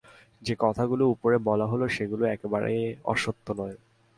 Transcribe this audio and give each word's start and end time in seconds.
যে 0.41 0.53
কথাগুলো 0.59 1.03
ওপরে 1.09 1.37
বলা 1.37 1.65
হলো, 1.65 1.85
সেগুলো 1.87 2.23
একেবারে 2.25 2.71
অসত্য 3.03 3.47
নয়। 3.57 3.77